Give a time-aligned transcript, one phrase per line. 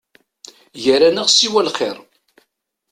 [0.83, 1.97] Gar-aneɣ siwa lxir.